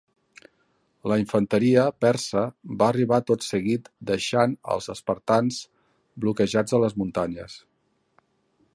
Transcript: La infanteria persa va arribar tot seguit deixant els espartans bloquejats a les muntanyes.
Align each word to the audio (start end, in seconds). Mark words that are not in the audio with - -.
La 1.11 1.17
infanteria 1.23 1.83
persa 2.05 2.45
va 2.79 2.87
arribar 2.93 3.21
tot 3.29 3.45
seguit 3.49 3.93
deixant 4.13 4.57
els 4.77 4.91
espartans 4.97 5.63
bloquejats 6.25 6.79
a 6.79 6.85
les 6.87 7.01
muntanyes. 7.03 7.63